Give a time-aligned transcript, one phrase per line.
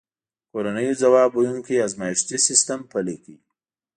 [0.51, 3.35] کورنیو ځواب ویونکی ازمایښتي سیستم پلی کړ.